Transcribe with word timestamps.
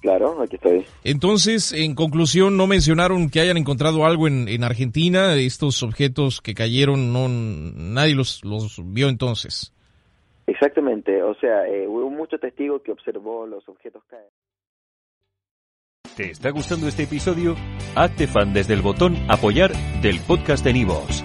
Claro, 0.00 0.40
aquí 0.40 0.56
estoy. 0.56 0.86
Entonces, 1.04 1.72
en 1.72 1.94
conclusión, 1.94 2.56
no 2.56 2.66
mencionaron 2.66 3.28
que 3.28 3.40
hayan 3.40 3.58
encontrado 3.58 4.06
algo 4.06 4.26
en, 4.26 4.48
en 4.48 4.64
Argentina, 4.64 5.34
estos 5.34 5.82
objetos 5.82 6.40
que 6.40 6.54
cayeron, 6.54 7.12
no 7.12 7.28
nadie 7.28 8.14
los, 8.14 8.42
los 8.44 8.80
vio 8.92 9.08
entonces. 9.08 9.74
Exactamente, 10.46 11.22
o 11.22 11.34
sea, 11.34 11.66
eh, 11.68 11.86
hubo 11.86 12.10
mucho 12.10 12.38
testigo 12.38 12.82
que 12.82 12.92
observó 12.92 13.46
los 13.46 13.68
objetos 13.68 14.02
caer. 14.08 14.30
¿Te 16.16 16.30
está 16.30 16.50
gustando 16.50 16.88
este 16.88 17.04
episodio? 17.04 17.54
Hazte 17.94 18.26
fan 18.26 18.52
desde 18.52 18.74
el 18.74 18.82
botón 18.82 19.16
apoyar 19.28 19.72
del 20.02 20.18
podcast 20.26 20.64
de 20.64 20.72
Nivos. 20.72 21.24